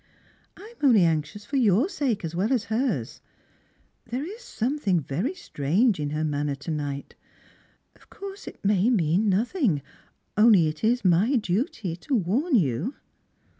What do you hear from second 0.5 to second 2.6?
I am only anxious for yonr sake as well